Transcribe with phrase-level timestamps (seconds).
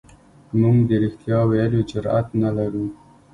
[0.59, 2.85] موږ د رښتیا ویلو جرئت نه لرو.